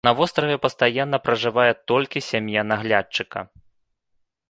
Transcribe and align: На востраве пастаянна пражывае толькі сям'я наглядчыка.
На 0.07 0.11
востраве 0.19 0.55
пастаянна 0.63 1.19
пражывае 1.27 1.67
толькі 1.91 2.25
сям'я 2.31 2.61
наглядчыка. 2.73 3.39